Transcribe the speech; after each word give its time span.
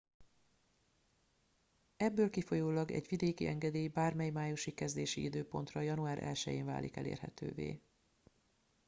ebből 1.97 2.29
kifolyólag 2.29 2.91
egy 2.91 3.05
vidéki 3.09 3.47
engedély 3.47 3.87
bármely 3.87 4.29
májusi 4.29 4.71
kezdési 4.71 5.23
időpontra 5.23 5.81
január 5.81 6.23
1 6.23 6.43
én 6.45 6.65
válik 6.65 6.95
elérhetővé 6.95 7.81